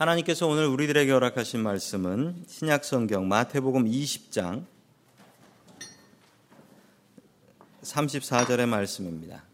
[0.00, 4.64] 하나님께서 오늘 우리들에게 허락하신 말씀은 신약 성경 마태복음 20장
[7.82, 9.44] 34절의 말씀입니다.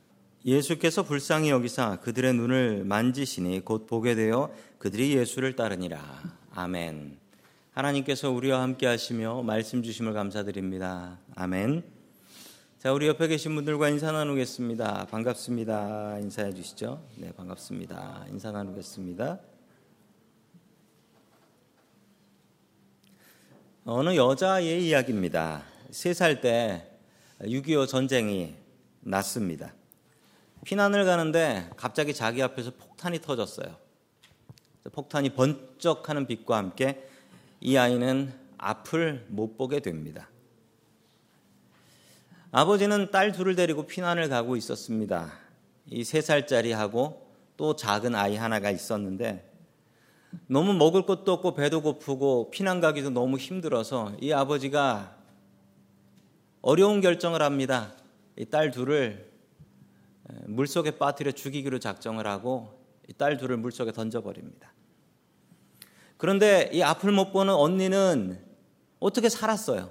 [0.44, 6.00] 예수께서 불쌍히 여기사 그들의 눈을 만지시니 곧 보게 되어 그들이 예수를 따르니라.
[6.54, 7.18] 아멘.
[7.72, 11.18] 하나님께서 우리와 함께 하시며 말씀 주심을 감사드립니다.
[11.34, 11.82] 아멘.
[12.78, 15.08] 자, 우리 옆에 계신 분들과 인사 나누겠습니다.
[15.10, 16.20] 반갑습니다.
[16.20, 17.02] 인사해 주시죠.
[17.16, 18.26] 네, 반갑습니다.
[18.30, 19.40] 인사 나누겠습니다.
[23.88, 25.62] 어느 여자의 이야기입니다.
[25.90, 26.84] 세 살 때
[27.40, 28.56] 6.25 전쟁이
[29.00, 29.72] 났습니다.
[30.64, 33.76] 피난을 가는데 갑자기 자기 앞에서 폭탄이 터졌어요.
[34.90, 37.08] 폭탄이 번쩍하는 빛과 함께
[37.60, 40.28] 이 아이는 앞을 못 보게 됩니다.
[42.50, 45.32] 아버지는 딸 둘을 데리고 피난을 가고 있었습니다.
[45.88, 47.24] 이 세 살짜리하고
[47.56, 49.48] 또 작은 아이 하나가 있었는데
[50.46, 55.16] 너무 먹을 것도 없고 배도 고프고 피난 가기도 너무 힘들어서 이 아버지가
[56.62, 57.92] 어려운 결정을 합니다.
[58.36, 59.30] 이 딸 둘을
[60.46, 62.78] 물속에 빠뜨려 죽이기로 작정을 하고
[63.08, 64.72] 이 딸 둘을 물속에 던져버립니다.
[66.16, 68.42] 그런데 이 앞을 못 보는 언니는
[68.98, 69.90] 어떻게 살았어요?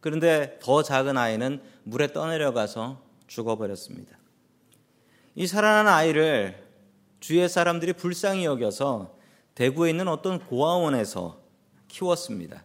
[0.00, 4.16] 그런데 더 작은 아이는 물에 떠내려가서 죽어버렸습니다.
[5.34, 6.64] 이 살아난 아이를
[7.20, 9.17] 주위의 사람들이 불쌍히 여겨서
[9.58, 11.40] 대구에 있는 어떤 고아원에서
[11.88, 12.64] 키웠습니다.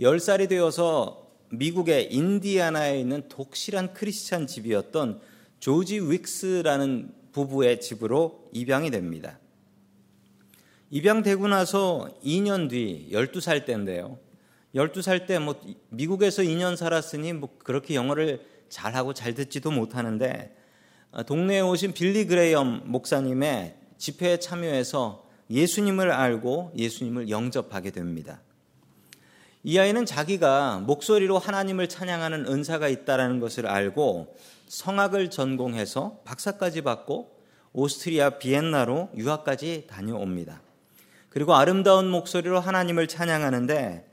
[0.00, 5.20] 10살이 되어서 미국의 인디아나에 있는 독실한 크리스찬 집이었던
[5.60, 9.38] 조지 윅스라는 부부의 집으로 입양이 됩니다.
[10.90, 14.18] 입양되고 나서 2년 뒤 12살 때인데요.
[14.74, 15.54] 12살 때 뭐
[15.90, 20.56] 미국에서 2년 살았으니 뭐 그렇게 영어를 잘하고 잘 듣지도 못하는데
[21.24, 25.21] 동네에 오신 빌리 그레이엄 목사님의 집회에 참여해서
[25.52, 28.40] 예수님을 알고 예수님을 영접하게 됩니다.
[29.64, 37.30] 이 아이는 자기가 목소리로 하나님을 찬양하는 은사가 있다라는 것을 알고 성악을 전공해서 박사까지 받고
[37.72, 40.60] 오스트리아 비엔나로 유학까지 다녀옵니다.
[41.28, 44.10] 그리고 아름다운 목소리로 하나님을 찬양하는데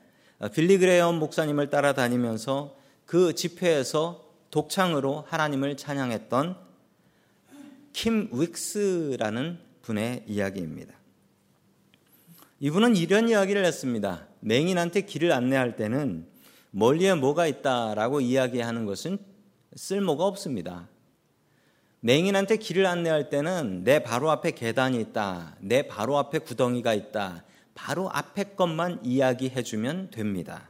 [0.54, 2.76] 빌리 그레엄 목사님을 따라다니면서
[3.06, 6.56] 그 집회에서 독창으로 하나님을 찬양했던
[7.94, 10.99] 킴 윅스라는 분의 이야기입니다.
[12.62, 14.28] 이분은 이런 이야기를 했습니다.
[14.42, 16.28] 맹인한테 길을 안내할 때는
[16.72, 19.18] 멀리에 뭐가 있다라고 이야기하는 것은
[19.76, 20.90] 쓸모가 없습니다.
[22.02, 25.56] 맹인한테 길을 안내할 때는 내 바로 앞에 계단이 있다.
[25.60, 27.44] 내 바로 앞에 구덩이가 있다.
[27.76, 30.70] 바로 앞에 것만 이야기해 주면 됩니다.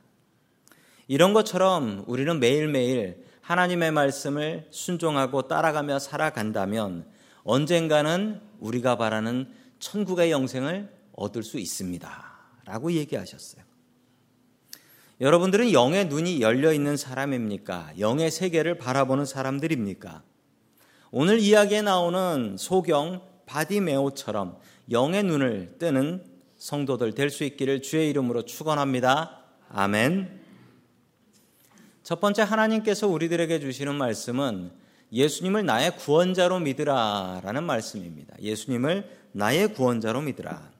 [1.08, 7.08] 이런 것처럼 우리는 매일매일 하나님의 말씀을 순종하고 따라가며 살아간다면
[7.44, 12.40] 언젠가는 우리가 바라는 천국의 영생을 얻을 수 있습니다.
[12.66, 13.64] 라고 얘기하셨어요.
[15.22, 17.94] 여러분들은 영의 눈이 열려 있는 사람입니까?
[18.00, 20.24] 영의 세계를 바라보는 사람들입니까?
[21.12, 24.58] 오늘 이야기에 나오는 소경 바디메오처럼
[24.92, 26.24] 영의 눈을 뜨는
[26.58, 29.44] 성도들 될 수 있기를 주의 이름으로 축원합니다.
[29.70, 30.40] 아멘.
[32.04, 34.72] 첫 번째 하나님께서 우리들에게 주시는 말씀은
[35.12, 38.36] 예수님을 나의 구원자로 믿으라라는 말씀입니다.
[38.42, 40.79] 예수님을 나의 구원자로 믿으라.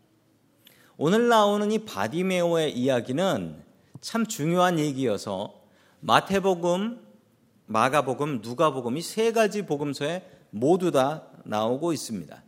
[1.02, 3.56] 오늘 나오는 이 바디메오의 이야기는
[4.02, 5.54] 참 중요한 얘기여서
[6.02, 7.00] 마태복음,
[7.68, 12.44] 마가복음, 누가복음 이 세 가지 복음서에 모두 다 나오고 있습니다.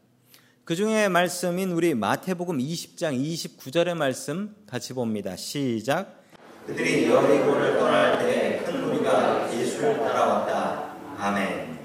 [0.66, 5.38] 그 중에 말씀인 우리 마태복음 20장 29절의 말씀 같이 봅니다.
[5.38, 6.22] 시작.
[6.68, 10.94] 그들이 여리고를 떠날 때 큰 무리가 예수를 따라왔다.
[11.20, 11.80] 아멘.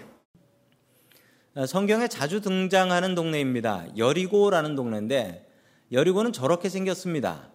[1.69, 3.87] 성경에 자주 등장하는 동네입니다.
[3.97, 5.46] 여리고라는 동네인데
[5.93, 7.51] 여리고는 저렇게 생겼습니다.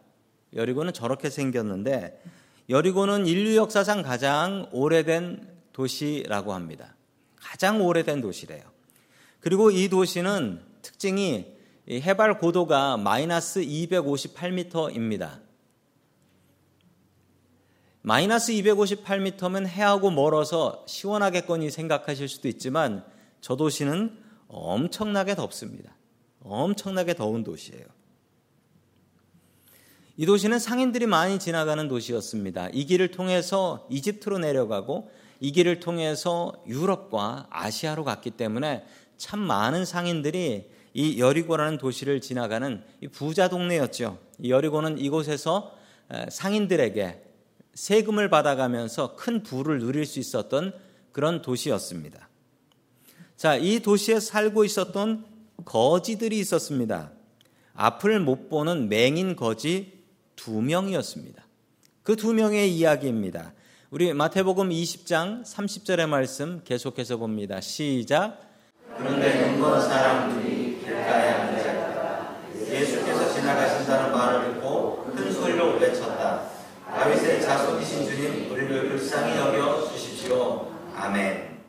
[0.54, 2.22] 여리고는 저렇게 생겼는데
[2.70, 6.96] 여리고는 인류 역사상 가장 오래된 도시라고 합니다.
[7.36, 8.64] 가장 오래된 도시래요.
[9.40, 11.54] 그리고 이 도시는 특징이
[11.90, 15.42] 해발 고도가 마이너스 258m입니다.
[18.04, 23.04] 마이너스 258m면 해하고 멀어서 시원하겠거니 생각하실 수도 있지만
[23.42, 24.18] 저 도시는
[24.48, 25.96] 엄청나게 덥습니다.
[26.44, 27.86] 엄청나게 더운 도시예요.
[30.22, 32.70] 이 도시는 상인들이 많이 지나가는 도시였습니다.
[32.74, 35.10] 이 길을 통해서 이집트로 내려가고
[35.40, 38.86] 이 길을 통해서 유럽과 아시아로 갔기 때문에
[39.18, 44.20] 참 많은 상인들이 이 여리고라는 도시를 지나가는 부자 동네였죠.
[44.48, 45.76] 여리고는 이곳에서
[46.30, 47.24] 상인들에게
[47.74, 50.76] 세금을 받아가면서 큰 부를 누릴 수 있었던
[51.12, 52.30] 그런 도시였습니다.
[53.38, 55.26] 자, 이 도시에 살고 있었던
[55.66, 57.12] 거지들이 있었습니다.
[57.74, 60.00] 앞을 못 보는 맹인 거지
[60.44, 61.44] 두 명이었습니다.
[62.02, 63.54] 그 두 명의 이야기입니다.
[63.92, 67.62] 우리 마태복음 20장 30절의 말씀 계속해서 봅니다.
[67.62, 68.40] 시작.
[68.98, 76.50] 그런데 눈먼 사람들이 길가에 앉아 예수께서 지나가신다는 말을 듣고 큰 소리로 외쳤다.
[76.88, 80.72] 다윗의 자손이신 주님, 우리를 불쌍히 여겨 주십시오.
[80.96, 81.62] 아멘.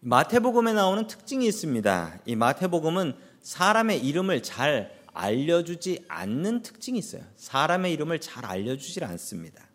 [0.00, 2.18] 마태복음에 나오는 특징이 있습니다.
[2.26, 7.22] 이 마태복음은 사람의 이름을 잘 알려주지 않는 특징이 있어요.
[7.36, 9.68] 사람의 이름을 잘 알려주질 않습니다.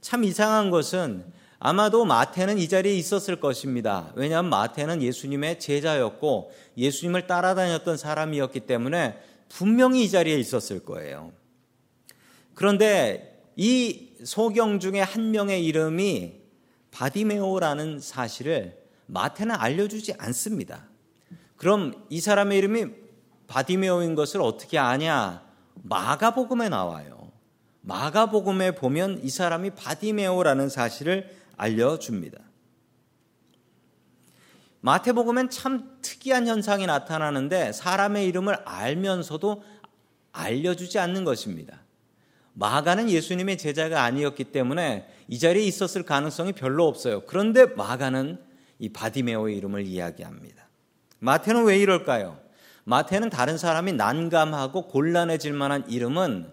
[0.00, 1.24] 참 이상한 것은
[1.58, 4.12] 아마도 마태는 이 자리에 있었을 것입니다.
[4.14, 9.18] 왜냐하면 마태는 예수님의 제자였고 예수님을 따라다녔던 사람이었기 때문에
[9.48, 11.32] 분명히 이 자리에 있었을 거예요.
[12.54, 16.34] 그런데 이 소경 중에 한 명의 이름이
[16.92, 20.88] 바디메오라는 사실을 마태는 알려주지 않습니다.
[21.56, 22.86] 그럼 이 사람의 이름이
[23.48, 25.42] 바디메오인 것을 어떻게 아냐?
[25.82, 27.32] 마가복음에 나와요.
[27.80, 32.38] 마가복음에 보면 이 사람이 바디메오라는 사실을 알려줍니다.
[34.80, 39.64] 마태복음엔 참 특이한 현상이 나타나는데 사람의 이름을 알면서도
[40.32, 41.80] 알려주지 않는 것입니다.
[42.52, 47.22] 마가는 예수님의 제자가 아니었기 때문에 이 자리에 있었을 가능성이 별로 없어요.
[47.26, 48.38] 그런데 마가는
[48.78, 50.68] 이 바디메오의 이름을 이야기합니다.
[51.20, 52.38] 마태는 왜 이럴까요?
[52.88, 56.50] 마태는 다른 사람이 난감하고 곤란해질 만한 이름은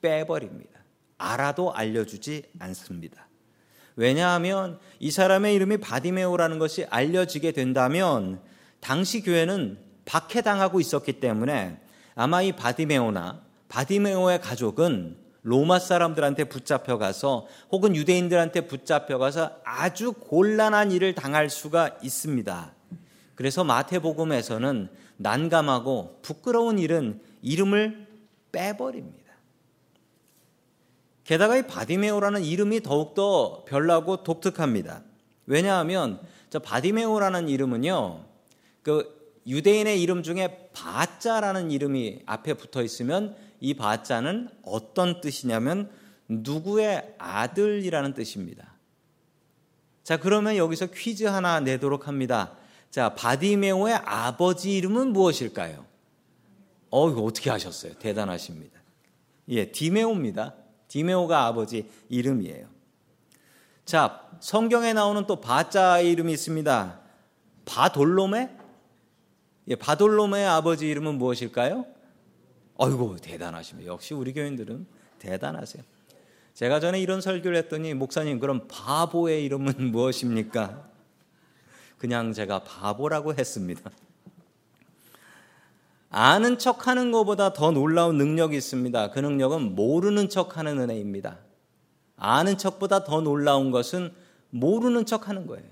[0.00, 0.80] 빼버립니다.
[1.16, 3.28] 알아도 알려주지 않습니다.
[3.94, 8.40] 왜냐하면 이 사람의 이름이 바디메오라는 것이 알려지게 된다면
[8.80, 11.80] 당시 교회는 박해당하고 있었기 때문에
[12.16, 20.90] 아마 이 바디메오나 바디메오의 가족은 로마 사람들한테 붙잡혀 가서 혹은 유대인들한테 붙잡혀 가서 아주 곤란한
[20.90, 22.75] 일을 당할 수가 있습니다.
[23.36, 24.88] 그래서 마태복음에서는
[25.18, 28.06] 난감하고 부끄러운 일은 이름을
[28.50, 29.32] 빼버립니다.
[31.22, 35.02] 게다가 이 바디메오라는 이름이 더욱더 별나고 독특합니다.
[35.46, 38.24] 왜냐하면 저 바디메오라는 이름은요,
[38.82, 39.16] 그
[39.46, 45.90] 유대인의 이름 중에 바자라는 이름이 앞에 붙어 있으면 이 바자는 어떤 뜻이냐면
[46.28, 48.74] 누구의 아들이라는 뜻입니다.
[50.04, 52.56] 자, 그러면 여기서 퀴즈 하나 내도록 합니다.
[52.96, 55.84] 자, 바디메오의 아버지 이름은 무엇일까요?
[56.88, 57.92] 어, 이거 어떻게 하셨어요?
[57.98, 58.80] 대단하십니다.
[59.50, 60.54] 예, 디메오입니다.
[60.88, 62.66] 디메오가 아버지 이름이에요.
[63.84, 66.98] 자, 성경에 나오는 또 바자 이름이 있습니다.
[67.66, 68.56] 바돌로메?
[69.68, 71.84] 예, 바돌로메의 아버지 이름은 무엇일까요?
[72.76, 73.92] 어이구 대단하십니다.
[73.92, 74.86] 역시 우리 교인들은
[75.18, 75.84] 대단하세요.
[76.54, 80.95] 제가 전에 이런 설교를 했더니 목사님 그럼 바보의 이름은 무엇입니까?
[81.98, 83.90] 그냥 제가 바보라고 했습니다.
[86.10, 89.10] 아는 척 하는 것보다 더 놀라운 능력이 있습니다.
[89.10, 91.38] 그 능력은 모르는 척 하는 은혜입니다.
[92.16, 94.12] 아는 척보다 더 놀라운 것은
[94.50, 95.66] 모르는 척 하는 거예요.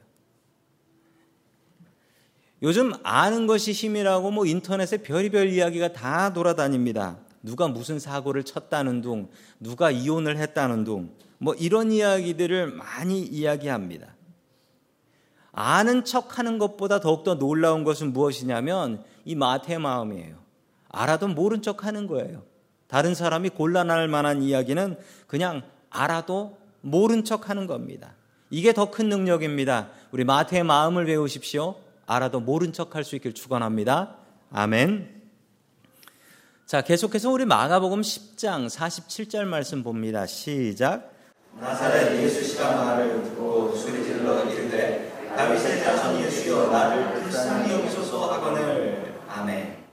[2.62, 7.18] 요즘 아는 것이 힘이라고 뭐 인터넷에 별의별 이야기가 다 돌아다닙니다.
[7.42, 9.28] 누가 무슨 사고를 쳤다는 둥,
[9.60, 14.14] 누가 이혼을 했다는 둥, 뭐 이런 이야기들을 많이 이야기합니다.
[15.54, 20.36] 아는 척 하는 것보다 더욱더 놀라운 것은 무엇이냐면 이 마태의 마음이에요.
[20.88, 22.42] 알아도 모른 척 하는 거예요.
[22.88, 24.96] 다른 사람이 곤란할 만한 이야기는
[25.26, 28.14] 그냥 알아도 모른 척 하는 겁니다.
[28.50, 29.88] 이게 더 큰 능력입니다.
[30.12, 31.76] 우리 마태의 마음을 배우십시오.
[32.06, 34.16] 알아도 모른 척 할 수 있길 축원합니다.
[34.52, 35.22] 아멘.
[36.66, 40.26] 자, 계속해서 우리 마가복음 10장 47절 말씀 봅니다.
[40.26, 41.12] 시작.
[41.60, 49.84] 나사렛 예수시가 말을 듣고 소리 질러 이르되 다윗의 자손 예수여 나를 불쌍히 여기소서 하거늘 아멘.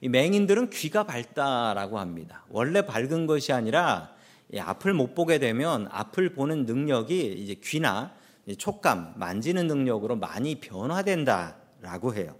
[0.00, 2.44] 이 맹인들은 귀가 밝다라고 합니다.
[2.50, 4.12] 원래 밝은 것이 아니라
[4.58, 8.12] 앞을 못 보게 되면 앞을 보는 능력이 이제 귀나
[8.58, 12.34] 촉감, 만지는 능력으로 많이 변화된다라고 해요.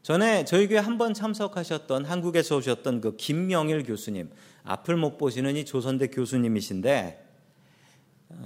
[0.00, 4.30] 전에 저희 교회 한 번 참석하셨던 한국에서 오셨던 그 김명일 교수님,
[4.64, 7.28] 앞을 못 보시는 이 조선대 교수님이신데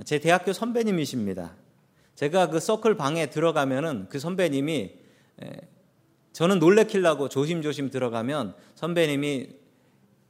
[0.04, 1.54] 제 대학교 선배님이십니다.
[2.16, 4.94] 제가 그 서클 방에 들어가면은 그 선배님이
[6.32, 9.50] 저는 놀래키려고 조심조심 들어가면 선배님이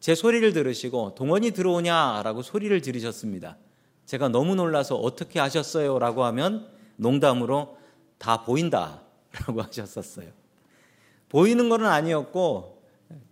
[0.01, 3.57] 제 소리를 들으시고 동원이 들어오냐라고 소리를 지르셨습니다.
[4.05, 5.99] 제가 너무 놀라서 어떻게 하셨어요?
[5.99, 7.77] 라고 하면 농담으로
[8.19, 9.03] 다 보인다.
[9.47, 10.31] 라고 하셨었어요.
[11.29, 12.83] 보이는 거는 아니었고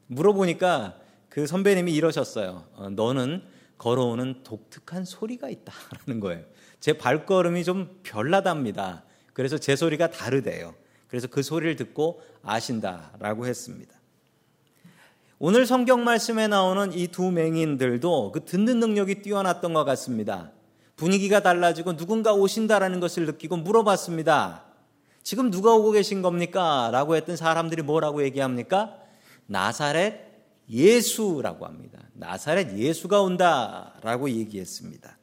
[0.09, 2.65] 물어보니까 그 선배님이 이러셨어요.
[2.75, 3.43] 어, 너는
[3.79, 6.45] 걸어오는 독특한 소리가 있다라는 거예요.
[6.85, 9.05] 제 발걸음이 좀 별나답니다.
[9.33, 10.75] 그래서 제 소리가 다르대요.
[11.09, 13.95] 그래서 그 소리를 듣고 아신다라고 했습니다.
[15.39, 20.53] 오늘 성경 말씀에 나오는 이 두 맹인들도 그 듣는 능력이 뛰어났던 것 같습니다.
[20.95, 24.65] 분위기가 달라지고 누군가 오신다라는 것을 느끼고 물어봤습니다.
[25.23, 26.91] 지금 누가 오고 계신 겁니까?
[26.93, 28.95] 라고 했던 사람들이 뭐라고 얘기합니까?
[29.47, 30.21] 나사렛
[30.69, 32.01] 예수라고 합니다.
[32.13, 35.17] 나사렛 예수가 온다라고 얘기했습니다.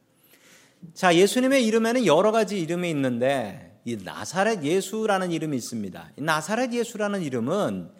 [0.94, 6.10] 자, 예수님의 이름에는 여러 가지 이름이 있는데 이 나사렛 예수라는 이름이 있습니다.
[6.16, 7.90] 나사렛 예수라는 이름은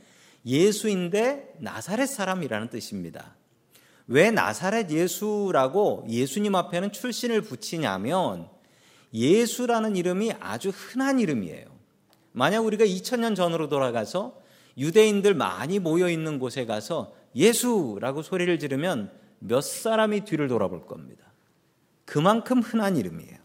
[0.44, 3.36] 예수인데 나사렛 사람이라는 뜻입니다.
[4.08, 8.48] 왜 나사렛 예수라고 예수님 앞에는 출신을 붙이냐면
[9.14, 11.66] 예수라는 이름이 아주 흔한 이름이에요.
[12.32, 14.40] 만약 우리가 2000년 전으로 돌아가서
[14.76, 21.31] 유대인들 많이 모여 있는 곳에 가서 예수라고 소리를 지르면 몇 사람이 뒤를 돌아볼 겁니다.
[22.04, 23.42] 그만큼 흔한 이름이에요.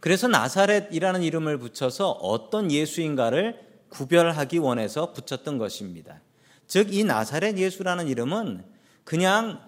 [0.00, 6.20] 그래서 나사렛이라는 이름을 붙여서 어떤 예수인가를 구별하기 원해서 붙였던 것입니다.
[6.66, 8.64] 즉, 이 나사렛 예수라는 이름은
[9.04, 9.60] 그냥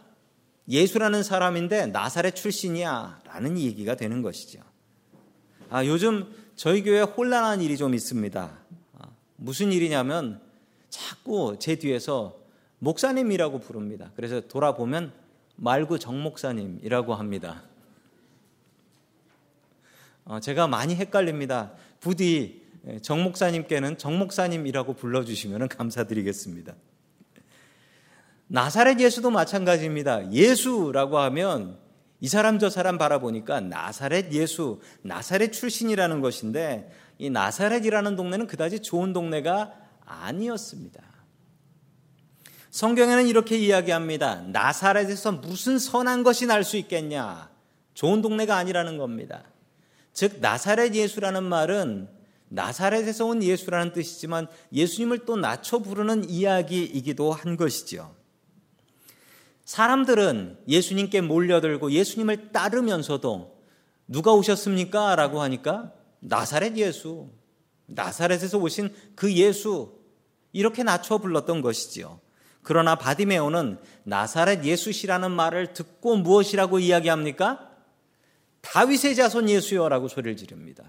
[0.69, 4.61] 예수라는 사람인데 나사렛 출신이야 라는 얘기가 되는 것이죠.
[5.71, 8.59] 아, 요즘 저희 교회 혼란한 일이 좀 있습니다.
[8.99, 10.41] 아, 무슨 일이냐면
[10.91, 12.37] 자꾸 제 뒤에서
[12.81, 14.11] 목사님이라고 부릅니다.
[14.17, 15.13] 그래서 돌아보면
[15.59, 17.63] 말구 정 목사님이라고 합니다.
[20.25, 21.73] 어, 제가 많이 헷갈립니다.
[22.01, 22.67] 부디
[23.03, 26.75] 정 목사님께는 정 목사님이라고 불러주시면 감사드리겠습니다.
[28.47, 30.33] 나사렛 예수도 마찬가지입니다.
[30.33, 31.79] 예수라고 하면
[32.21, 39.13] 이 사람 저 사람 바라보니까 나사렛 예수, 나사렛 출신이라는 것인데 이 나사렛이라는 동네는 그다지 좋은
[39.13, 39.75] 동네가
[40.05, 41.08] 아니었습니다.
[42.71, 44.43] 성경에는 이렇게 이야기합니다.
[44.49, 47.51] 나사렛에서 무슨 선한 것이 날 수 있겠냐?
[47.95, 49.45] 좋은 동네가 아니라는 겁니다.
[50.13, 52.09] 즉 나사렛 예수라는 말은
[52.49, 58.15] 나사렛에서 온 예수라는 뜻이지만 예수님을 또 낮춰 부르는 이야기이기도 한 것이죠.
[59.65, 63.59] 사람들은 예수님께 몰려들고 예수님을 따르면서도
[64.07, 65.15] 누가 오셨습니까?
[65.17, 67.29] 라고 하니까 나사렛 예수,
[67.87, 69.93] 나사렛에서 오신 그 예수,
[70.53, 72.19] 이렇게 낮춰 불렀던 것이지요.
[72.69, 77.67] 그러나 바디메오는 나사렛 예수시라는 말을 듣고 무엇이라고 이야기합니까?
[78.61, 80.85] 다윗의 자손 예수여라고 소리를 지릅니다.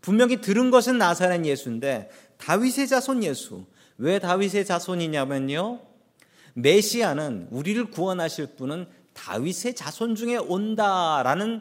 [0.00, 2.08] 분명히 들은 것은 나사렛 예수인데
[2.38, 3.66] 다윗의 자손 예수.
[3.98, 5.80] 왜 다윗의 자손이냐면요.
[6.54, 11.60] 메시아는 우리를 구원하실 분은 다윗의 자손 중에 온다라는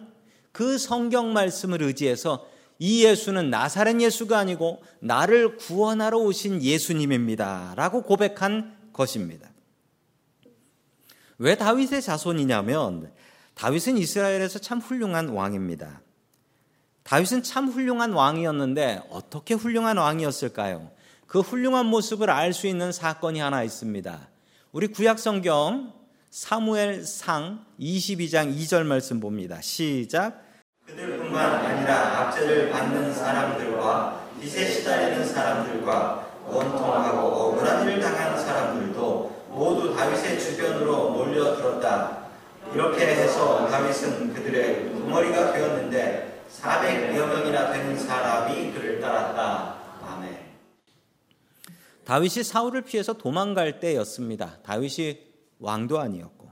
[0.53, 2.47] 그 성경 말씀을 의지해서
[2.83, 7.75] 이 예수는 나사렛 예수가 아니고 나를 구원하러 오신 예수님입니다.
[7.75, 9.51] 라고 고백한 것입니다.
[11.37, 13.11] 왜 다윗의 자손이냐면
[13.53, 16.01] 다윗은 이스라엘에서 참 훌륭한 왕입니다.
[17.03, 20.89] 다윗은 참 훌륭한 왕이었는데 어떻게 훌륭한 왕이었을까요?
[21.27, 24.27] 그 훌륭한 모습을 알 수 있는 사건이 하나 있습니다.
[24.71, 25.93] 우리 구약 성경
[26.31, 29.61] 사무엘 상 22장 2절 말씀 봅니다.
[29.61, 30.50] 시작.
[31.31, 40.39] 그들뿐만 아니라 압제를 받는 사람들과 빚에 시달리는 사람들과 원통하고 억울한 일을 당하는 사람들도 모두 다윗의
[40.39, 42.17] 주변으로 몰려들었다.
[42.73, 49.75] 이렇게 해서 다윗은 그들의 두머리가 되었는데 400여 명이나 되는 사람이 그를 따랐다.
[50.05, 50.37] 아멘.
[52.05, 54.57] 다윗이 사울을 피해서 도망갈 때였습니다.
[54.63, 55.19] 다윗이
[55.59, 56.51] 왕도 아니었고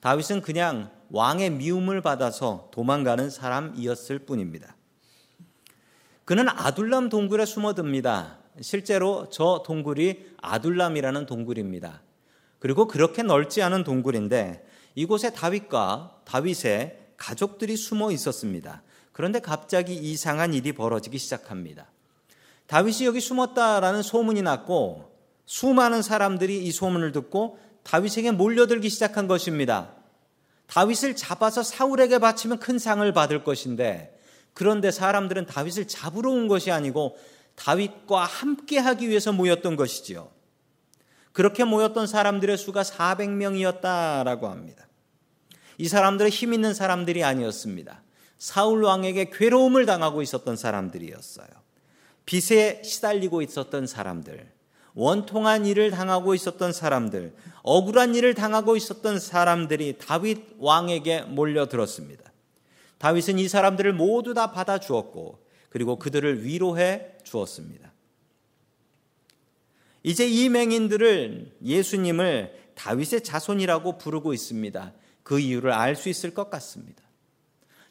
[0.00, 4.74] 다윗은 그냥 왕의 미움을 받아서 도망가는 사람이었을 뿐입니다.
[6.24, 8.38] 그는 아둘람 동굴에 숨어듭니다.
[8.60, 12.02] 실제로 저 동굴이 아둘람이라는 동굴입니다.
[12.58, 14.66] 그리고 그렇게 넓지 않은 동굴인데
[14.96, 18.82] 이곳에 다윗과 다윗의 가족들이 숨어 있었습니다.
[19.12, 21.86] 그런데 갑자기 이상한 일이 벌어지기 시작합니다.
[22.66, 25.12] 다윗이 여기 숨었다라는 소문이 났고
[25.46, 29.92] 수많은 사람들이 이 소문을 듣고 다윗에게 몰려들기 시작한 것입니다.
[30.66, 34.18] 다윗을 잡아서 사울에게 바치면 큰 상을 받을 것인데
[34.54, 37.16] 그런데 사람들은 다윗을 잡으러 온 것이 아니고
[37.56, 40.30] 다윗과 함께 하기 위해서 모였던 것이지요.
[41.32, 44.86] 그렇게 모였던 사람들의 수가 400명이었다라고 합니다.
[45.78, 48.02] 이 사람들은 힘 있는 사람들이 아니었습니다.
[48.38, 51.48] 사울 왕에게 괴로움을 당하고 있었던 사람들이었어요.
[52.26, 54.53] 빚에 시달리고 있었던 사람들,
[54.94, 62.22] 원통한 일을 당하고 있었던 사람들, 억울한 일을 당하고 있었던 사람들이 다윗 왕에게 몰려들었습니다.
[62.98, 67.92] 다윗은 이 사람들을 모두 다 받아 주었고 그리고 그들을 위로해 주었습니다.
[70.04, 74.92] 이제 이 맹인들을 예수님을 다윗의 자손이라고 부르고 있습니다.
[75.22, 77.02] 그 이유를 알 수 있을 것 같습니다.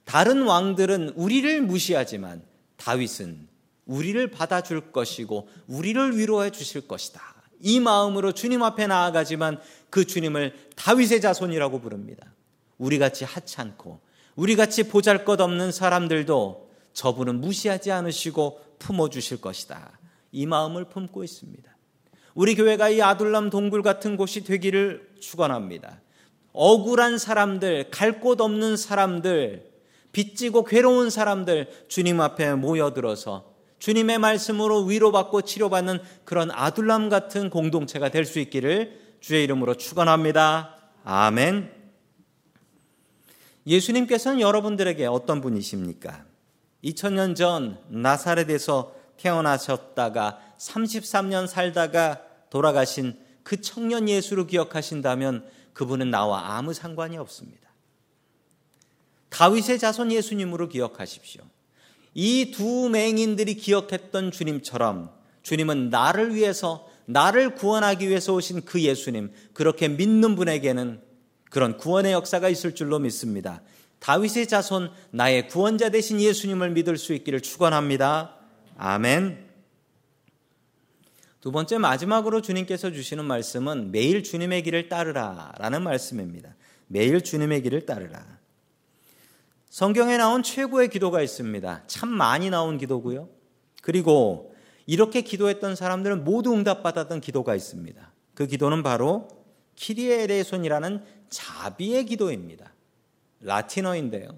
[0.05, 2.43] 다른 왕들은 우리를 무시하지만
[2.77, 3.47] 다윗은
[3.85, 7.21] 우리를 받아줄 것이고 우리를 위로해 주실 것이다.
[7.59, 9.59] 이 마음으로 주님 앞에 나아가지만
[9.89, 12.33] 그 주님을 다윗의 자손이라고 부릅니다.
[12.77, 13.99] 우리 같이 하찮고
[14.35, 19.97] 우리 같이 보잘 것 없는 사람들도 저분은 무시하지 않으시고 품어 주실 것이다.
[20.31, 21.71] 이 마음을 품고 있습니다.
[22.35, 26.01] 우리 교회가 이 아둘람 동굴 같은 곳이 되기를 축원합니다.
[26.51, 29.71] 억울한 사람들, 갈 곳 없는 사람들,
[30.11, 33.52] 빚지고 괴로운 사람들 주님 앞에 모여들어서
[33.83, 40.77] 주님의 말씀으로 위로받고 치료받는 그런 아둘람 같은 공동체가 될 수 있기를 주의 이름으로 축원합니다.
[41.03, 41.69] 아멘.
[43.67, 46.23] 예수님께서는 여러분들에게 어떤 분이십니까?
[46.85, 57.17] 2000년 전 나사렛에서 태어나셨다가 33년 살다가 돌아가신 그 청년 예수를 기억하신다면 그분은 나와 아무 상관이
[57.17, 57.67] 없습니다.
[59.27, 61.43] 다윗의 자손 예수님으로 기억하십시오.
[62.15, 65.09] 이 두 맹인들이 기억했던 주님처럼
[65.41, 71.01] 주님은 나를 위해서 나를 구원하기 위해서 오신 그 예수님 그렇게 믿는 분에게는
[71.49, 73.61] 그런 구원의 역사가 있을 줄로 믿습니다.
[73.99, 78.37] 다윗의 자손 나의 구원자 되신 예수님을 믿을 수 있기를 축원합니다.
[78.77, 79.49] 아멘.
[81.41, 86.55] 두 번째 마지막으로 주님께서 주시는 말씀은 매일 주님의 길을 따르라라는 말씀입니다.
[86.87, 88.42] 매일 주님의 길을 따르라.
[89.73, 91.85] 성경에 나온 최고의 기도가 있습니다.
[91.87, 93.27] 참 많이 나온 기도고요.
[93.81, 94.53] 그리고
[94.85, 98.13] 이렇게 기도했던 사람들은 모두 응답받았던 기도가 있습니다.
[98.35, 99.27] 그 기도는 바로
[99.73, 102.71] 키리에레손이라는 자비의 기도입니다.
[103.39, 104.37] 라틴어인데요.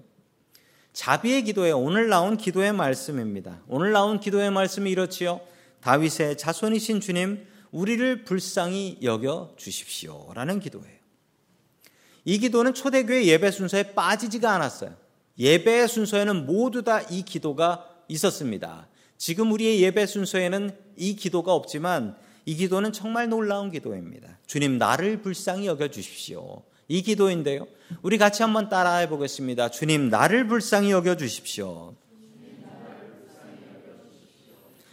[0.94, 3.60] 자비의 기도에 오늘 나온 기도의 말씀입니다.
[3.68, 5.42] 오늘 나온 기도의 말씀이 이렇지요.
[5.82, 10.32] 다윗의 자손이신 주님, 우리를 불쌍히 여겨 주십시오.
[10.32, 10.96] 라는 기도예요.
[12.24, 15.04] 이 기도는 초대교회 예배 순서에 빠지지가 않았어요.
[15.38, 18.88] 예배 순서에는 모두 다 이 기도가 있었습니다.
[19.18, 24.38] 지금 우리의 예배 순서에는 이 기도가 없지만 이 기도는 정말 놀라운 기도입니다.
[24.46, 26.62] 주님, 나를 불쌍히 여겨 주십시오.
[26.88, 27.66] 이 기도인데요.
[28.02, 29.70] 우리 같이 한번 따라해 보겠습니다.
[29.70, 31.94] 주님, 나를 불쌍히 여겨 주십시오.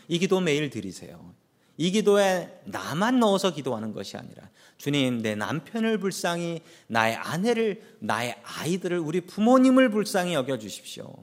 [0.07, 1.32] 이 기도 매일 드리세요.
[1.77, 8.99] 이 기도에 나만 넣어서 기도하는 것이 아니라 주님 내 남편을 불쌍히 나의 아내를 나의 아이들을
[8.99, 11.13] 우리 부모님을 불쌍히 여겨 주십시오.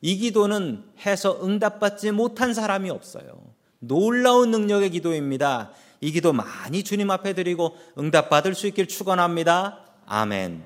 [0.00, 3.58] 이 기도는 해서 응답받지 못한 사람이 없어요.
[3.80, 5.72] 놀라운 능력의 기도입니다.
[6.00, 9.84] 이 기도 많이 주님 앞에 드리고 응답받을 수 있길 축원합니다.
[10.06, 10.62] 아멘.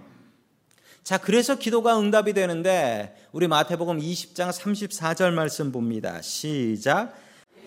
[1.02, 6.20] 자, 그래서 기도가 응답이 되는데 우리 마태복음 20장 34절 말씀 봅니다.
[6.22, 7.14] 시작.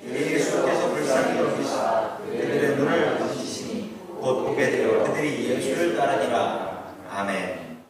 [0.06, 6.96] 예수께서 불쌍히 여기사 그들의 눈을 뜨시니 곧 보게 되어 그들이 예수를 따르니라.
[7.10, 7.84] 아멘.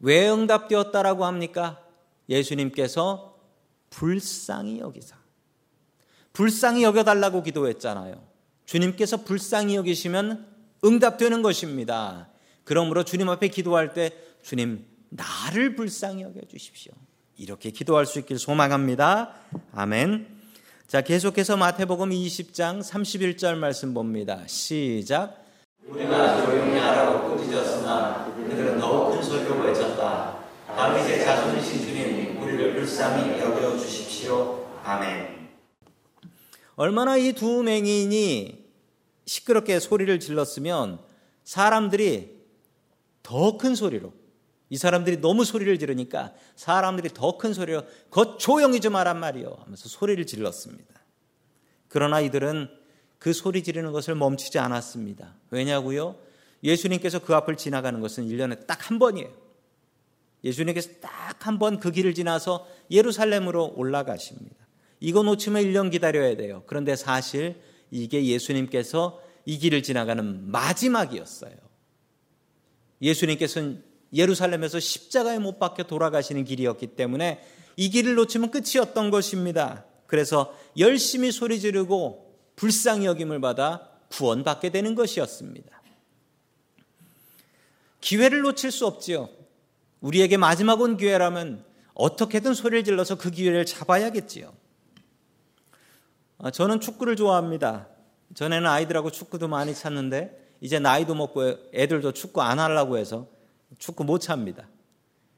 [0.00, 1.82] 왜 응답되었다라고 합니까?
[2.28, 3.38] 예수님께서
[3.90, 5.16] 불쌍히 여기사.
[6.32, 8.22] 불쌍히 여겨달라고 기도했잖아요.
[8.66, 10.46] 주님께서 불쌍히 여기시면
[10.84, 12.28] 응답되는 것입니다.
[12.64, 14.10] 그러므로 주님 앞에 기도할 때
[14.42, 16.92] 주님 나를 불쌍히 여겨 주십시오.
[17.38, 19.34] 이렇게 기도할 수 있길 소망합니다.
[19.72, 20.26] 아멘.
[20.86, 24.42] 자, 계속해서 마태복음 20장 31절 말씀 봅니다.
[24.46, 25.44] 시작.
[25.86, 28.25] 우리가 조용히 하라고 꾸짖었으나
[28.96, 30.38] 그들은 더욱 큰 소리로 외쳤다.
[30.66, 34.66] 다윗의 자손이신 주님, 우리를 불쌍히 여겨 주십시오.
[34.84, 35.50] 아멘.
[36.76, 38.64] 얼마나 이 두 맹인이
[39.26, 41.00] 시끄럽게 소리를 질렀으면
[41.44, 42.36] 사람들이
[43.22, 44.12] 더 큰 소리로
[44.70, 49.88] 이 사람들이 너무 소리를 지르니까 사람들이 더 큰 소리로 거 조용히 좀 하란 말이요 하면서
[49.88, 50.94] 소리를 질렀습니다.
[51.88, 52.68] 그러나 이들은
[53.18, 55.34] 그 소리 지르는 것을 멈추지 않았습니다.
[55.50, 56.16] 왜냐고요?
[56.62, 59.28] 예수님께서 그 앞을 지나가는 것은 1년에 딱 한 번이에요.
[60.44, 64.56] 예수님께서 딱 한 번 그 길을 지나서 예루살렘으로 올라가십니다.
[65.00, 66.62] 이거 놓치면 1년 기다려야 돼요.
[66.66, 71.54] 그런데 사실 이게 예수님께서 이 길을 지나가는 마지막이었어요.
[73.02, 77.40] 예수님께서는 예루살렘에서 십자가에 못 박혀 돌아가시는 길이었기 때문에
[77.76, 79.84] 이 길을 놓치면 끝이었던 것입니다.
[80.06, 85.82] 그래서 열심히 소리 지르고 불쌍히 여김을 받아 구원받게 되는 것이었습니다.
[88.06, 89.28] 기회를 놓칠 수 없지요.
[90.00, 91.64] 우리에게 마지막 온 기회라면
[91.94, 94.52] 어떻게든 소리를 질러서 그 기회를 잡아야겠지요.
[96.38, 97.88] 아, 저는 축구를 좋아합니다.
[98.34, 103.26] 전에는 아이들하고 축구도 많이 찼는데 이제 나이도 먹고 애들도 축구 안 하려고 해서
[103.76, 104.68] 축구 못 찹니다.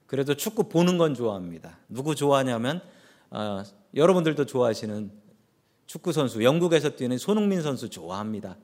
[0.07, 1.79] 그래도 축구 보는 건 좋아합니다.
[1.89, 2.83] 누구 좋아하냐면
[3.31, 3.63] 어,
[3.95, 5.11] 여러분들도 좋아하시는
[5.87, 8.59] 축구 선수 영국에서 뛰는 손흥민 선수 좋아합니다.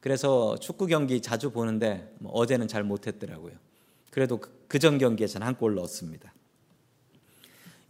[0.00, 3.54] 그래서 축구 경기 자주 보는데 뭐 어제는 잘 못했더라고요.
[4.10, 6.32] 그래도 그전 경기에 전한 골 넣었습니다.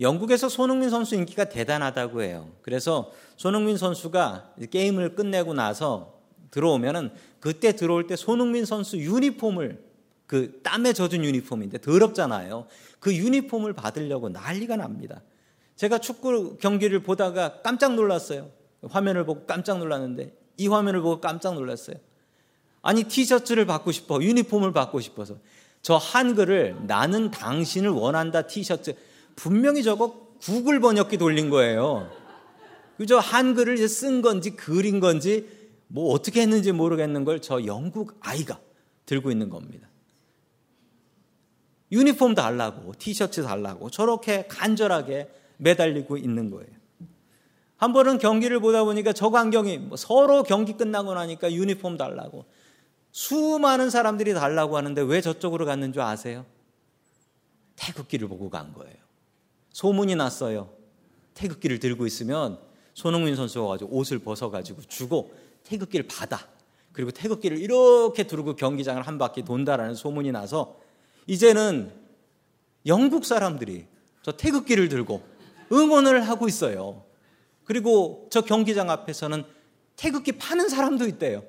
[0.01, 2.51] 영국에서 손흥민 선수 인기가 대단하다고 해요.
[2.63, 9.85] 그래서 손흥민 선수가 게임을 끝내고 나서 들어오면은 그때 들어올 때 손흥민 선수 유니폼을
[10.27, 12.67] 그 땀에 젖은 유니폼인데 더럽잖아요.
[13.01, 15.23] 그 유니폼을 받으려고 난리가 납니다.
[15.75, 18.51] 제가 축구 경기를 보다가 깜짝 놀랐어요.
[18.83, 21.97] 화면을 보고 깜짝 놀랐는데 이 화면을 보고 깜짝 놀랐어요.
[22.83, 25.37] 아니 티셔츠를 받고 싶어 유니폼을 받고 싶어서
[25.81, 28.95] 저 한글을 나는 당신을 원한다 티셔츠
[29.37, 32.11] 분명히 저거 구글 번역기 돌린 거예요.
[32.97, 35.49] 그저 한글을 쓴 건지 그린 건지
[35.87, 38.61] 뭐 어떻게 했는지 모르겠는 걸 저 영국 아이가
[39.07, 39.89] 들고 있는 겁니다.
[41.91, 46.78] 유니폼 달라고 티셔츠 달라고 저렇게 간절하게 매달리고 있는 거예요.
[47.79, 52.45] 한 번은 경기를 보다 보니까 저 광경이 뭐 서로 경기 끝나고 나니까 유니폼 달라고
[53.13, 56.45] 수많은 사람들이 달라고 하는데 왜 저쪽으로 갔는 줄 아세요?
[57.77, 58.97] 태극기를 보고 간 거예요.
[59.71, 60.71] 소문이 났어요.
[61.35, 62.59] 태극기를 들고 있으면
[62.95, 66.49] 손흥민 선수가 가지고 옷을 벗어 가지고 주고 태극기를 받아.
[66.93, 70.81] 그리고 태극기를 이렇게 두르고 경기장을 한 바퀴 돈다라는 소문이 나서
[71.29, 71.93] 이제는
[72.87, 73.87] 영국 사람들이
[74.23, 75.23] 저 태극기를 들고
[75.71, 77.08] 응원을 하고 있어요.
[77.69, 79.45] 그리고 저 경기장 앞에서는
[79.97, 81.45] 태극기 파는 사람도 있대요.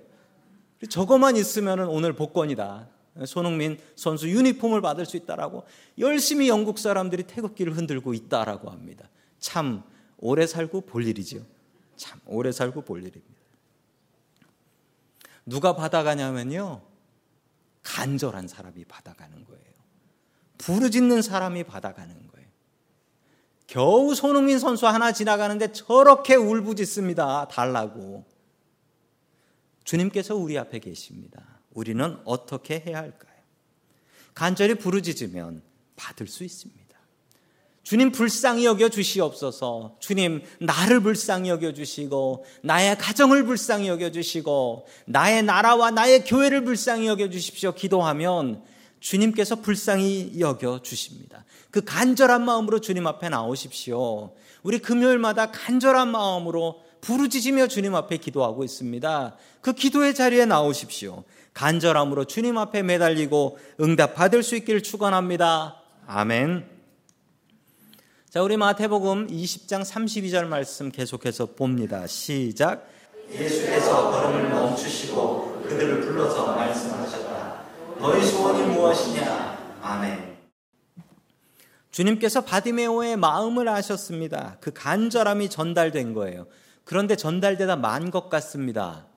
[0.90, 2.90] 저것만 있으면 오늘 복권이다.
[3.26, 5.64] 손흥민 선수 유니폼을 받을 수 있다라고
[5.98, 9.08] 열심히 영국 사람들이 태극기를 흔들고 있다라고 합니다.
[9.40, 9.82] 참
[10.18, 11.42] 오래 살고 볼 일이지요.
[11.96, 13.40] 참 오래 살고 볼 일입니다.
[15.46, 16.82] 누가 받아가냐면요.
[17.84, 19.64] 간절한 사람이 받아가는 거예요.
[20.58, 22.29] 부르짖는 사람이 받아가는 거예요.
[23.70, 27.50] 겨우 손흥민 선수 하나 지나가는데 저렇게 울부짖습니다.
[27.50, 28.26] 달라고.
[29.84, 31.44] 주님께서 우리 앞에 계십니다.
[31.76, 33.32] 우리는 어떻게 해야 할까요?
[34.34, 35.62] 간절히 부르짖으면
[35.96, 36.80] 받을 수 있습니다.
[37.84, 39.98] 주님 불쌍히 여겨 주시옵소서.
[40.00, 47.06] 주님 나를 불쌍히 여겨 주시고 나의 가정을 불쌍히 여겨 주시고 나의 나라와 나의 교회를 불쌍히
[47.06, 47.74] 여겨 주십시오.
[47.74, 48.64] 기도하면
[49.00, 51.46] 주님께서 불쌍히 여겨 주십니다.
[51.72, 54.34] 그 간절한 마음으로 주님 앞에 나오십시오.
[54.64, 59.36] 우리 금요일마다 간절한 마음으로 부르짖으며 주님 앞에 기도하고 있습니다.
[59.62, 61.24] 그 기도의 자리에 나오십시오.
[61.54, 65.82] 간절함으로 주님 앞에 매달리고 응답 받을 수 있기를 축원합니다.
[66.08, 66.66] 아멘.
[68.30, 72.06] 자, 우리 마태복음 20장 32절 말씀 계속해서 봅니다.
[72.06, 72.88] 시작.
[73.32, 77.19] 예수께서 걸음을 멈추시고 그들을 불러서 말씀하셨다.
[78.00, 79.80] 너희 소원이 무엇이냐?
[79.82, 80.38] 아멘.
[81.92, 84.58] 주님께서 바디메오의 마음을 아셨습니다.
[84.62, 86.48] 그 간절함이 전달된 거예요.
[86.86, 89.08] 그런데 전달되다 만 것 같습니다.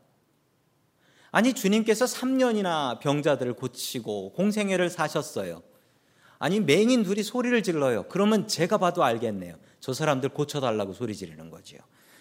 [1.30, 5.62] 아니, 주님께서 3년이나 병자들을 고치고 공생애를 사셨어요.
[6.38, 8.08] 아니 맹인 둘이 소리를 질러요.
[8.08, 9.54] 그러면 제가 봐도 알겠네요.
[9.78, 11.78] 저 사람들 고쳐달라고 소리 지르는 거지요.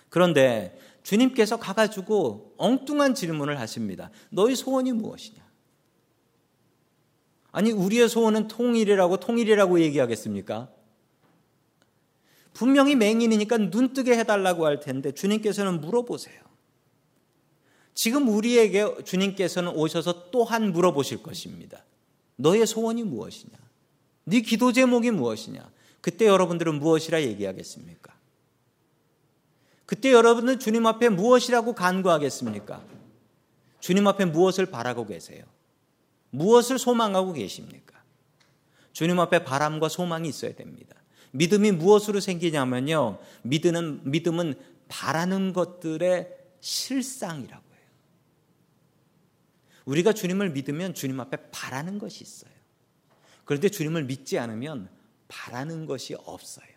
[0.10, 4.12] 그런데 주님께서 가가지고 엉뚱한 질문을 하십니다.
[4.30, 5.41] 너희 소원이 무엇이냐?
[7.52, 10.70] 아니 우리의 소원은 통일이라고 통일이라고 얘기하겠습니까?
[12.54, 16.42] 분명히 맹인이니까 눈뜨게 해달라고 할 텐데 주님께서는 물어보세요.
[17.94, 21.84] 지금 우리에게 주님께서는 오셔서 또한 물어보실 것입니다.
[22.38, 23.58] 너의 소원이 무엇이냐?
[24.26, 25.70] 네 기도 제목이 무엇이냐?
[26.00, 28.14] 그때 여러분들은 무엇이라 얘기하겠습니까?
[29.86, 32.82] 그때 여러분은 주님 앞에 무엇이라고 간구하겠습니까?
[33.82, 35.44] 주님 앞에 무엇을 바라고 계세요?
[36.32, 38.02] 무엇을 소망하고 계십니까?
[38.94, 40.96] 주님 앞에 바람과 소망이 있어야 됩니다.
[41.32, 43.20] 믿음이 무엇으로 생기냐면요.
[43.44, 44.56] 믿음은, 믿음은
[44.88, 47.82] 바라는 것들의 실상이라고 해요.
[49.86, 52.52] 우리가 주님을 믿으면 주님 앞에 바라는 것이 있어요.
[53.46, 54.90] 그런데 주님을 믿지 않으면
[55.28, 56.68] 바라는 것이 없어요.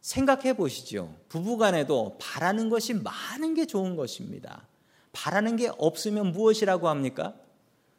[0.00, 1.16] 생각해 보시죠.
[1.28, 4.66] 부부 간에도 바라는 것이 많은 게 좋은 것입니다.
[5.14, 7.34] 바라는 게 없으면 무엇이라고 합니까?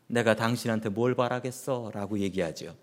[0.05, 1.89] 내가 당신한테 뭘 바라겠어?
[1.93, 2.75] 라고 얘기하죠.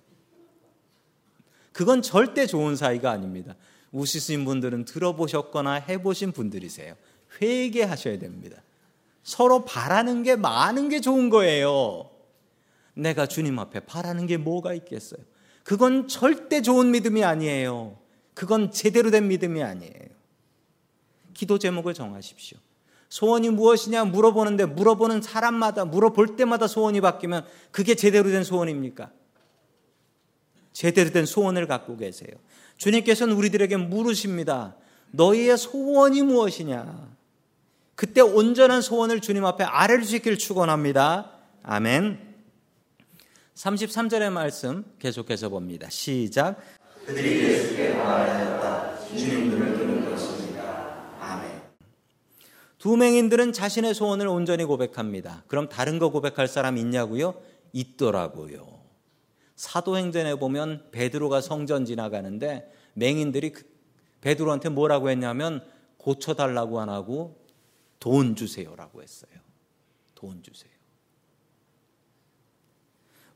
[1.73, 3.55] 그건 절대 좋은 사이가 아닙니다.
[3.92, 6.97] 우시신 분들은 들어보셨거나 해보신 분들이세요.
[7.40, 8.61] 회개하셔야 됩니다.
[9.23, 12.11] 서로 바라는 게 많은 게 좋은 거예요.
[12.95, 15.23] 내가 주님 앞에 바라는 게 뭐가 있겠어요?
[15.62, 17.97] 그건 절대 좋은 믿음이 아니에요.
[18.35, 19.92] 그건 제대로 된 믿음이 아니에요.
[21.35, 22.59] 기도 제목을 정하십시오.
[23.12, 29.11] 소원이 무엇이냐 물어보는데 물어보는 사람마다 물어볼 때마다 소원이 바뀌면 그게 제대로 된 소원입니까?
[30.72, 32.31] 제대로 된 소원을 갖고 계세요.
[32.79, 34.77] 주님께서는 우리들에게 물으십니다.
[35.11, 37.11] 너희의 소원이 무엇이냐?
[37.96, 39.66] 그때 온전한 소원을 주님 앞에
[40.16, 41.33] 있기를 축원합니다.
[41.64, 42.18] 아멘.
[43.57, 45.87] 33절의 말씀 계속해서 봅니다.
[45.90, 46.57] 시작.
[47.05, 49.07] 그들이 예수께 말하였다.
[49.09, 49.83] 주님 눈을 뜨는 것입니다.
[49.83, 49.91] 아멘.
[52.83, 55.45] 두 맹인들은 자신의 소원을 온전히 고백합니다.
[55.47, 57.40] 그럼 다른 거 고백할 사람 있냐고요?
[57.73, 58.83] 있더라고요.
[59.55, 63.62] 사도행전에 보면 베드로가 성전 지나가는데 맹인들이 그
[64.21, 65.64] 베드로한테 뭐라고 했냐면
[65.99, 67.40] 고쳐달라고 안 하고
[68.01, 69.31] 돈 주세요라고 했어요.
[70.16, 70.73] 돈 주세요.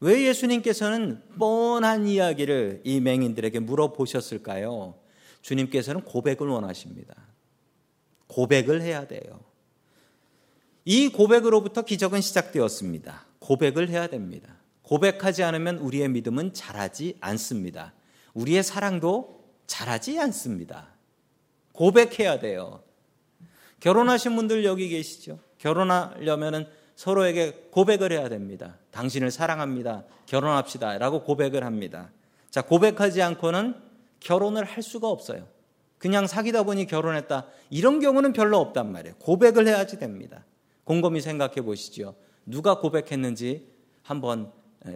[0.01, 4.99] 왜 예수님께서는 뻔한 이야기를 이 맹인들에게 물어보셨을까요?
[5.43, 7.15] 주님께서는 고백을 원하십니다.
[8.37, 9.41] 고백을 해야 돼요.
[10.85, 13.25] 이 고백으로부터 기적은 시작되었습니다.
[13.39, 14.57] 고백을 해야 됩니다.
[14.83, 17.95] 고백하지 않으면 우리의 믿음은 자라지 않습니다.
[18.35, 20.89] 우리의 사랑도 자라지 않습니다.
[21.73, 22.83] 고백해야 돼요.
[23.81, 25.39] 결혼하신 분들 여기 계시죠?
[25.57, 28.77] 결혼하려면은 서로에게 고백을 해야 됩니다.
[28.91, 30.05] 당신을 사랑합니다.
[30.27, 30.99] 결혼합시다.
[30.99, 32.11] 라고 고백을 합니다.
[32.51, 33.77] 자, 고백하지 않고는
[34.21, 35.49] 결혼을 할 수가 없어요.
[35.99, 37.47] 그냥 사귀다 보니 결혼했다.
[37.71, 39.17] 이런 경우는 별로 없단 말이에요.
[39.17, 40.45] 고백을 해야지 됩니다.
[40.85, 42.15] 곰곰이 생각해 보시죠.
[42.45, 43.69] 누가 고백했는지
[44.03, 44.53] 한번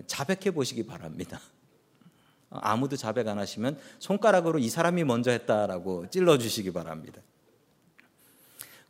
[0.06, 1.40] 자백해 보시기 바랍니다.
[2.50, 7.22] 아무도 자백 안 하시면 손가락으로 이 사람이 먼저 했다라고 찔러 주시기 바랍니다.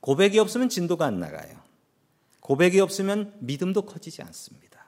[0.01, 1.59] 고백이 없으면 진도가 안 나가요.
[2.41, 4.87] 고백이 없으면 믿음도 커지지 않습니다.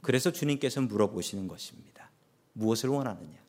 [0.00, 2.10] 그래서 주님께서 물어보시는 것입니다.
[2.52, 3.43] 무엇을 원하느냐?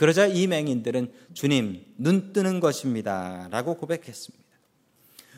[0.00, 3.48] 그러자 이 맹인들은 주님, 눈 뜨는 것입니다.
[3.50, 4.46] 라고 고백했습니다.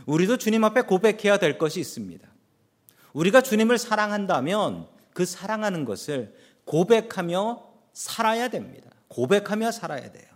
[0.06, 2.28] 우리도 주님 앞에 고백해야 될 것이 있습니다.
[3.12, 7.60] 우리가 주님을 사랑한다면 그 사랑하는 것을 고백하며
[7.92, 8.88] 살아야 됩니다.
[9.08, 10.26] 고백하며 살아야 돼요.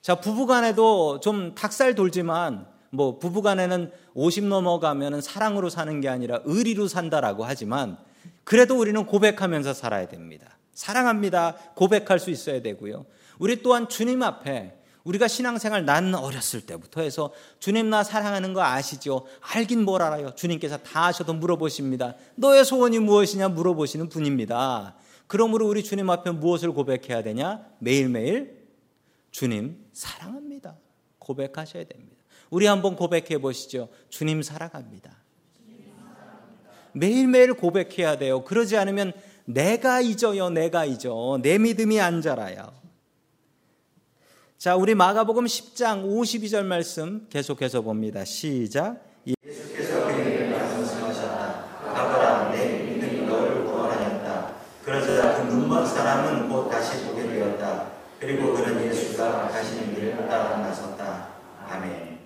[0.00, 7.44] 자, 부부간에도 좀 닭살 돌지만 뭐 부부간에는 50 넘어가면은 사랑으로 사는 게 아니라 의리로 산다라고
[7.44, 7.98] 하지만
[8.44, 10.56] 그래도 우리는 고백하면서 살아야 됩니다.
[10.72, 11.56] 사랑합니다.
[11.74, 13.06] 고백할 수 있어야 되고요.
[13.38, 19.26] 우리 또한 주님 앞에 우리가 신앙생활 난 어렸을 때부터 해서 주님 나 사랑하는 거 아시죠?
[19.40, 20.34] 알긴 뭘 알아요.
[20.34, 22.14] 주님께서 다 아셔도 물어보십니다.
[22.36, 24.96] 너의 소원이 무엇이냐 물어보시는 분입니다.
[25.26, 27.64] 그러므로 우리 주님 앞에 무엇을 고백해야 되냐?
[27.80, 28.66] 매일매일
[29.30, 30.76] 주님 사랑합니다.
[31.18, 32.16] 고백하셔야 됩니다.
[32.50, 33.88] 우리 한번 고백해 보시죠.
[34.08, 35.10] 주님 사랑합니다.
[36.92, 38.44] 매일매일 고백해야 돼요.
[38.44, 39.12] 그러지 않으면
[39.44, 41.38] 내가 잊어요, 내가 잊어.
[41.42, 42.83] 내 믿음이 안 자라요.
[44.64, 48.24] 자, 우리 마가복음 10장 52절 말씀 계속해서 봅니다.
[48.24, 48.96] 시작.
[49.26, 51.82] 예수께서 그에게 말씀하셨다.
[51.92, 54.54] 가거라, 내 믿음이 너를 구원하였다.
[54.86, 57.90] 그러자 그 눈먼 사람은 곧 다시 보게 되었다.
[58.18, 61.28] 그리고 그는 예수가 가시는 길을 따라 나섰다.
[61.68, 62.20] 아멘.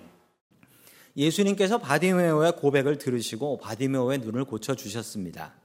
[1.17, 5.55] 예수님께서 바디메오의 고백을 들으시고 바디메오의 눈을 고쳐 주셨습니다.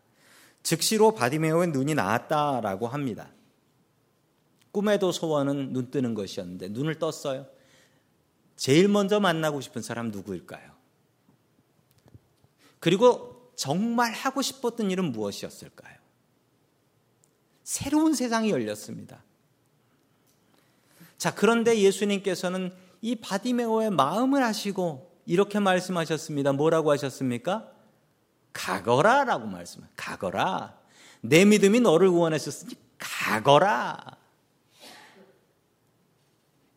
[0.65, 3.29] 즉시로 바디메오의 눈이 나았다라고 합니다.
[4.75, 7.47] 꿈에도 소원은 눈 뜨는 것이었는데 눈을 떴어요.
[8.57, 10.73] 제일 먼저 만나고 싶은 사람 누구일까요?
[12.81, 15.97] 그리고 정말 하고 싶었던 일은 무엇이었을까요?
[17.63, 19.23] 새로운 세상이 열렸습니다.
[21.19, 26.53] 자, 그런데 예수님께서는 이 바디메오의 마음을 아시고 이렇게 말씀하셨습니다.
[26.53, 27.71] 뭐라고 하셨습니까?
[28.53, 29.87] 가거라 라고 말씀을.
[29.95, 30.77] 가거라.
[31.21, 34.24] 내 믿음이 너를 구원하셨으니 가거라.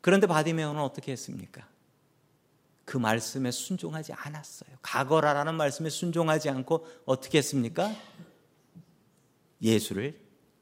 [0.07, 1.67] 그런데 바디메오는 어떻게 했습니까?
[2.85, 4.69] 그 말씀에 순종하지 않았어요.
[4.81, 7.93] 가거라라는 말씀에 순종하지 않고 어떻게 했습니까?
[9.61, 10.17] 예수를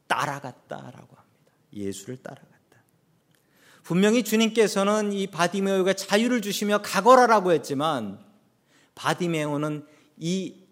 [0.08, 1.52] 따라갔다라고 합니다.
[1.72, 2.82] 예수를 따라갔다.
[3.84, 8.18] 분명히 주님께서는 이 바디메오에게 자유를 주시며 가거라라고 했지만
[8.96, 10.66] 바디메오는 이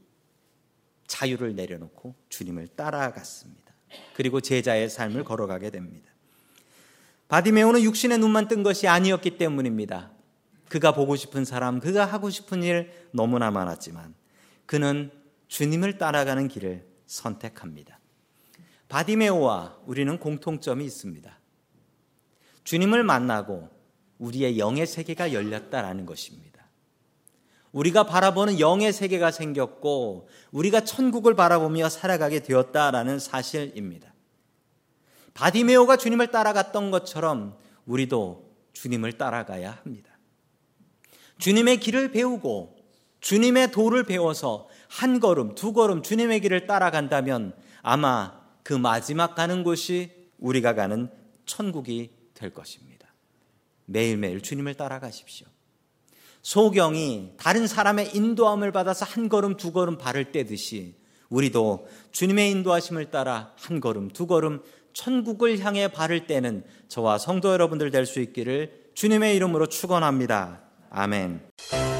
[1.07, 3.73] 자유를 내려놓고 주님을 따라갔습니다.
[4.15, 6.14] 그리고 제자의 삶을 걸어가게 됩니다.
[7.29, 10.11] 바디메오는 육신의 눈만 뜬 것이 아니었기 때문입니다.
[10.69, 14.15] 그가 보고 싶은 사람, 그가 하고 싶은 일 너무나 많았지만
[14.67, 15.11] 그는
[15.49, 18.01] 주님을 따라가는 길을 선택합니다.
[18.89, 21.39] 바디메오와 우리는 공통점이 있습니다.
[22.65, 23.69] 주님을 만나고
[24.19, 26.65] 우리의 영의 세계가 열렸다라는 것입니다.
[27.73, 34.14] 우리가 바라보는 영의 세계가 생겼고 우리가 천국을 바라보며 살아가게 되었다라는 사실입니다.
[35.35, 40.17] 바디메오가 주님을 따라갔던 것처럼 우리도 주님을 따라가야 합니다.
[41.39, 42.77] 주님의 길을 배우고
[43.21, 50.13] 주님의 도를 배워서 한 걸음, 두 걸음 주님의 길을 따라간다면 아마 그 마지막 가는 곳이
[50.39, 51.11] 우리가 가는
[51.47, 53.09] 천국이 될 것입니다.
[53.87, 55.47] 매일매일 주님을 따라가십시오.
[56.43, 60.95] 소경이 다른 사람의 인도함을 받아서 한 걸음 두 걸음 발을 떼듯이
[61.31, 64.63] 우리도 주님의 인도하심을 따라 한 걸음, 두 걸음
[64.95, 70.63] 천국을 향해 발을 떼는 저와 성도 여러분들 될 수 있기를 주님의 이름으로 축원합니다.
[70.91, 71.94] 아멘.